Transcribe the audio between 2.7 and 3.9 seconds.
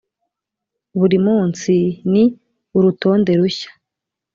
urutonde rushya